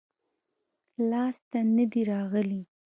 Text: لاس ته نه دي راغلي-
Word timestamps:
لاس 1.11 1.35
ته 1.49 1.59
نه 1.75 1.85
دي 1.91 2.01
راغلي- 2.11 2.63